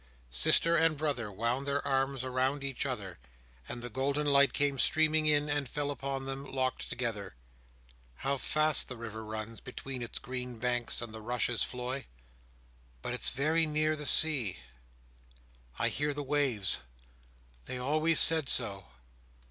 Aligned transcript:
Sister 0.31 0.75
and 0.75 0.97
brother 0.97 1.31
wound 1.31 1.67
their 1.67 1.87
arms 1.87 2.23
around 2.23 2.63
each 2.63 2.87
other, 2.87 3.19
and 3.69 3.83
the 3.83 3.89
golden 3.91 4.25
light 4.25 4.51
came 4.51 4.79
streaming 4.79 5.27
in, 5.27 5.47
and 5.47 5.69
fell 5.69 5.91
upon 5.91 6.25
them, 6.25 6.43
locked 6.43 6.89
together. 6.89 7.35
"How 8.25 8.37
fast 8.37 8.89
the 8.89 8.97
river 8.97 9.23
runs, 9.23 9.59
between 9.59 10.01
its 10.01 10.17
green 10.17 10.57
banks 10.57 11.03
and 11.03 11.13
the 11.13 11.21
rushes, 11.21 11.61
Floy! 11.63 12.07
But 13.03 13.13
it's 13.13 13.29
very 13.29 13.67
near 13.67 13.95
the 13.95 14.07
sea. 14.07 14.57
I 15.77 15.89
hear 15.89 16.15
the 16.15 16.23
waves! 16.23 16.79
They 17.65 17.77
always 17.77 18.19
said 18.19 18.49
so!" 18.49 18.87